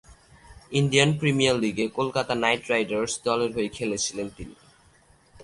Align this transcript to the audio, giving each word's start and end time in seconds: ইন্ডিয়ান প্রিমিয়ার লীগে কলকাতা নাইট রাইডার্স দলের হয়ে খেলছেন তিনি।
ইন্ডিয়ান 0.71 1.09
প্রিমিয়ার 1.19 1.55
লীগে 1.63 1.85
কলকাতা 1.97 2.33
নাইট 2.43 2.61
রাইডার্স 2.71 3.13
দলের 3.27 3.51
হয়ে 3.55 3.69
খেলছেন 3.77 4.27
তিনি। 4.37 4.55